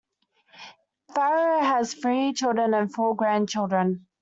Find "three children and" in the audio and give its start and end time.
1.93-2.91